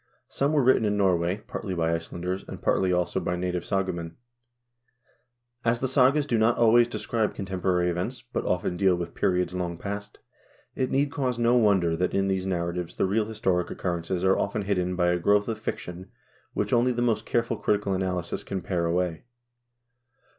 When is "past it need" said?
9.77-11.11